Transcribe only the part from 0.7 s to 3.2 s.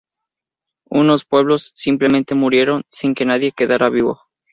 Unos pueblos simplemente murieron sin